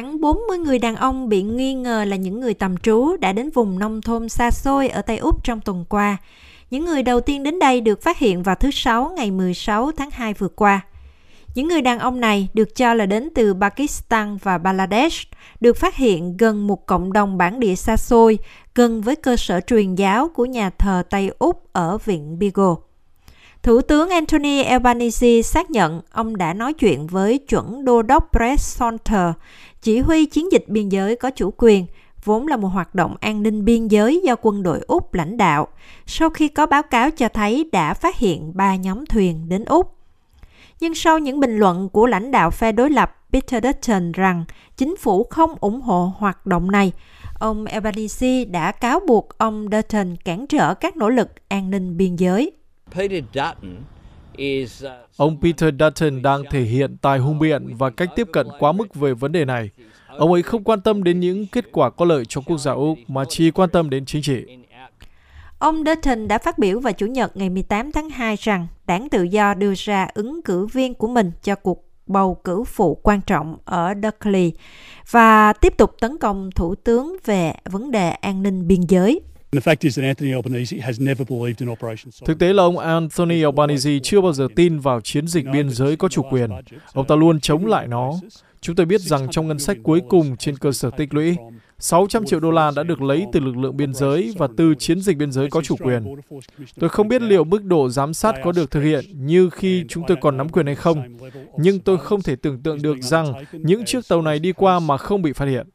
[0.00, 3.50] Khoảng 40 người đàn ông bị nghi ngờ là những người tầm trú đã đến
[3.50, 6.16] vùng nông thôn xa xôi ở Tây Úc trong tuần qua.
[6.70, 10.10] Những người đầu tiên đến đây được phát hiện vào thứ Sáu ngày 16 tháng
[10.10, 10.80] 2 vừa qua.
[11.54, 15.28] Những người đàn ông này được cho là đến từ Pakistan và Bangladesh,
[15.60, 18.38] được phát hiện gần một cộng đồng bản địa xa xôi,
[18.74, 22.89] gần với cơ sở truyền giáo của nhà thờ Tây Úc ở viện Beagle.
[23.62, 28.60] Thủ tướng Anthony Albanese xác nhận ông đã nói chuyện với chuẩn đô đốc Brett
[28.60, 29.30] Saunter,
[29.82, 31.86] chỉ huy chiến dịch biên giới có chủ quyền,
[32.24, 35.68] vốn là một hoạt động an ninh biên giới do quân đội Úc lãnh đạo,
[36.06, 39.94] sau khi có báo cáo cho thấy đã phát hiện ba nhóm thuyền đến Úc.
[40.80, 44.44] Nhưng sau những bình luận của lãnh đạo phe đối lập Peter Dutton rằng
[44.76, 46.92] chính phủ không ủng hộ hoạt động này,
[47.38, 52.16] ông Albanese đã cáo buộc ông Dutton cản trở các nỗ lực an ninh biên
[52.16, 52.52] giới.
[52.90, 53.76] Peter Dutton
[54.36, 58.46] is, uh, Ông Peter Dutton đang thể hiện tài hùng biện và cách tiếp cận
[58.58, 59.70] quá mức về vấn đề này.
[60.06, 62.98] Ông ấy không quan tâm đến những kết quả có lợi cho quốc gia Úc
[63.08, 64.44] mà chỉ quan tâm đến chính trị.
[65.58, 69.22] Ông Dutton đã phát biểu vào Chủ nhật ngày 18 tháng 2 rằng đảng tự
[69.22, 73.56] do đưa ra ứng cử viên của mình cho cuộc bầu cử phụ quan trọng
[73.64, 74.52] ở Berkeley
[75.10, 79.20] và tiếp tục tấn công thủ tướng về vấn đề an ninh biên giới.
[82.26, 85.96] Thực tế là ông Anthony Albanese chưa bao giờ tin vào chiến dịch biên giới
[85.96, 86.50] có chủ quyền.
[86.92, 88.12] Ông ta luôn chống lại nó.
[88.60, 91.36] Chúng tôi biết rằng trong ngân sách cuối cùng trên cơ sở tích lũy,
[91.78, 95.00] 600 triệu đô la đã được lấy từ lực lượng biên giới và từ chiến
[95.00, 96.04] dịch biên giới có chủ quyền.
[96.80, 100.04] Tôi không biết liệu mức độ giám sát có được thực hiện như khi chúng
[100.08, 101.02] tôi còn nắm quyền hay không,
[101.56, 104.96] nhưng tôi không thể tưởng tượng được rằng những chiếc tàu này đi qua mà
[104.96, 105.66] không bị phát hiện.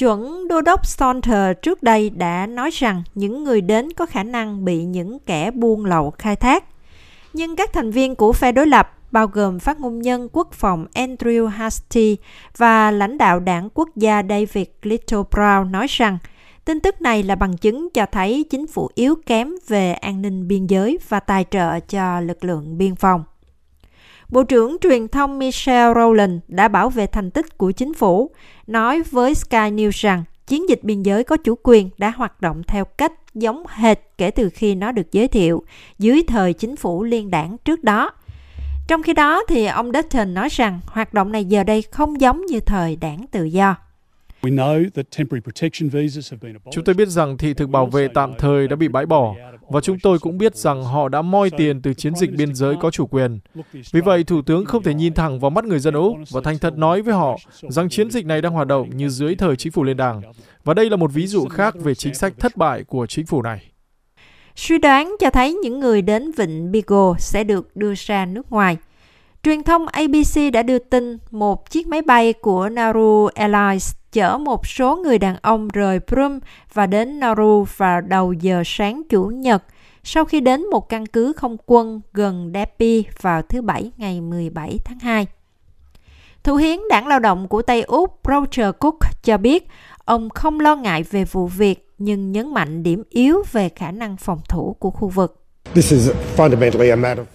[0.00, 4.64] Chuẩn đô đốc Saunter trước đây đã nói rằng những người đến có khả năng
[4.64, 6.64] bị những kẻ buôn lậu khai thác.
[7.32, 10.86] Nhưng các thành viên của phe đối lập, bao gồm phát ngôn nhân quốc phòng
[10.94, 12.16] Andrew Hastie
[12.56, 16.18] và lãnh đạo đảng quốc gia David Little Brown nói rằng
[16.64, 20.48] tin tức này là bằng chứng cho thấy chính phủ yếu kém về an ninh
[20.48, 23.24] biên giới và tài trợ cho lực lượng biên phòng.
[24.30, 28.30] Bộ trưởng truyền thông Michelle Rowland đã bảo vệ thành tích của chính phủ,
[28.66, 32.62] nói với Sky News rằng chiến dịch biên giới có chủ quyền đã hoạt động
[32.66, 35.62] theo cách giống hệt kể từ khi nó được giới thiệu
[35.98, 38.10] dưới thời chính phủ liên đảng trước đó.
[38.88, 42.46] Trong khi đó thì ông Dutton nói rằng hoạt động này giờ đây không giống
[42.46, 43.76] như thời đảng tự do.
[46.72, 49.34] Chúng tôi biết rằng thị thực bảo vệ tạm thời đã bị bãi bỏ,
[49.68, 52.74] và chúng tôi cũng biết rằng họ đã moi tiền từ chiến dịch biên giới
[52.80, 53.38] có chủ quyền.
[53.92, 56.58] Vì vậy, Thủ tướng không thể nhìn thẳng vào mắt người dân Úc và thành
[56.58, 59.72] thật nói với họ rằng chiến dịch này đang hoạt động như dưới thời chính
[59.72, 60.22] phủ liên đảng.
[60.64, 63.42] Và đây là một ví dụ khác về chính sách thất bại của chính phủ
[63.42, 63.66] này.
[64.56, 68.76] Suy đoán cho thấy những người đến Vịnh Beagle sẽ được đưa ra nước ngoài.
[69.42, 74.66] Truyền thông ABC đã đưa tin một chiếc máy bay của Nauru Airlines chở một
[74.66, 76.38] số người đàn ông rời Brum
[76.72, 79.62] và đến Nauru vào đầu giờ sáng Chủ nhật
[80.04, 84.78] sau khi đến một căn cứ không quân gần Depi vào thứ Bảy ngày 17
[84.84, 85.26] tháng 2.
[86.44, 89.68] Thủ hiến đảng lao động của Tây Úc Roger Cook cho biết,
[90.04, 94.16] ông không lo ngại về vụ việc nhưng nhấn mạnh điểm yếu về khả năng
[94.16, 95.39] phòng thủ của khu vực.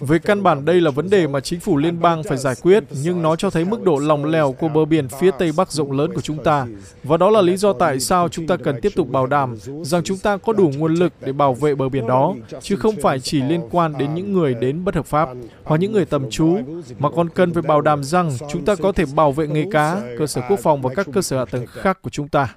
[0.00, 2.84] Về căn bản đây là vấn đề mà chính phủ liên bang phải giải quyết,
[3.02, 5.92] nhưng nó cho thấy mức độ lòng lèo của bờ biển phía tây bắc rộng
[5.92, 6.66] lớn của chúng ta.
[7.02, 10.02] Và đó là lý do tại sao chúng ta cần tiếp tục bảo đảm rằng
[10.04, 13.20] chúng ta có đủ nguồn lực để bảo vệ bờ biển đó, chứ không phải
[13.20, 15.28] chỉ liên quan đến những người đến bất hợp pháp
[15.64, 16.58] hoặc những người tầm trú,
[16.98, 20.00] mà còn cần phải bảo đảm rằng chúng ta có thể bảo vệ nghề cá,
[20.18, 22.54] cơ sở quốc phòng và các cơ sở hạ tầng khác của chúng ta.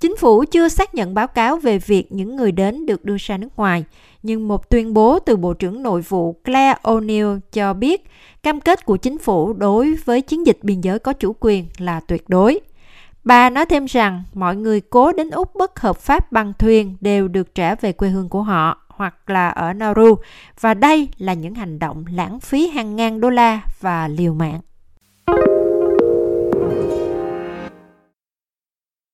[0.00, 3.36] Chính phủ chưa xác nhận báo cáo về việc những người đến được đưa ra
[3.36, 3.84] nước ngoài,
[4.22, 8.06] nhưng một tuyên bố từ Bộ trưởng Nội vụ Claire O'Neill cho biết
[8.42, 12.00] cam kết của chính phủ đối với chiến dịch biên giới có chủ quyền là
[12.00, 12.60] tuyệt đối.
[13.24, 17.28] Bà nói thêm rằng mọi người cố đến Úc bất hợp pháp bằng thuyền đều
[17.28, 20.14] được trả về quê hương của họ hoặc là ở Nauru
[20.60, 24.60] và đây là những hành động lãng phí hàng ngàn đô la và liều mạng.